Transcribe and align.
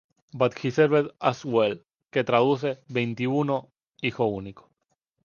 But 0.33 0.57
he 0.57 0.71
served 0.71 1.11
us 1.29 1.45
well" 1.45 1.75
que 2.11 2.23
traduce 2.23 2.79
"veinti-uno, 2.89 3.69
hijo 4.01 4.25
único. 4.25 4.67